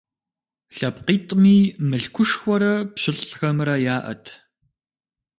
ЛъэпкъитӀми 0.75 1.57
мылъкушхуэрэ 1.89 2.73
пщылӀхэмрэ 2.93 3.75
яӀэт. 3.95 4.25